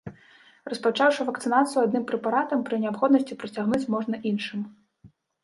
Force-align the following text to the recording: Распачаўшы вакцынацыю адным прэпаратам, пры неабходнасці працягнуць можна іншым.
Распачаўшы 0.71 1.25
вакцынацыю 1.27 1.81
адным 1.87 2.07
прэпаратам, 2.13 2.65
пры 2.71 2.81
неабходнасці 2.85 3.39
працягнуць 3.45 3.83
можна 3.97 4.15
іншым. 4.33 4.67